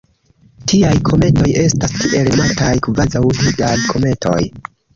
[0.71, 4.43] Tiaj kometoj estas tiel nomataj kvazaŭ-Hildaj kometoj.